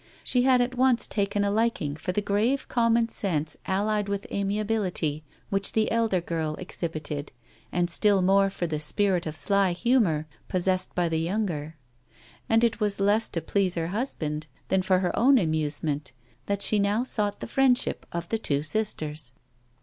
[0.23, 5.23] She had at once taken a liking for the grave common sense allied with amiability
[5.51, 7.31] which the elder girl exhibited
[7.71, 11.75] and still more for the spirit of sly humor possessed by the younger;
[12.49, 16.13] and it was less to please her husband than for her own amusement
[16.47, 19.33] that she now sought the friendship of the two sisters.